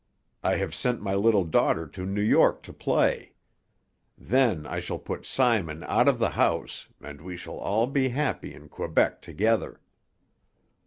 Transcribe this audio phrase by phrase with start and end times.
[0.41, 3.33] I have sent my little daughter to New York to play.
[4.17, 8.51] Then I shall put Simon out of the house and we shall all be happy
[8.55, 9.79] in Quebec together."